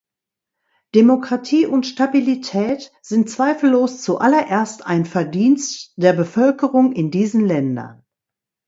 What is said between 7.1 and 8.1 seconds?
diesen Ländern.